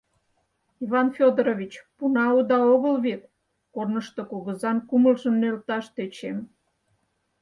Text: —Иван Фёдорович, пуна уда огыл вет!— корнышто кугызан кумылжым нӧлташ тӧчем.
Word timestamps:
—Иван 0.83 1.07
Фёдорович, 1.15 1.73
пуна 1.97 2.25
уда 2.37 2.59
огыл 2.73 2.95
вет!— 3.05 3.21
корнышто 3.73 4.21
кугызан 4.31 4.77
кумылжым 4.89 5.35
нӧлташ 5.41 5.85
тӧчем. 5.95 6.37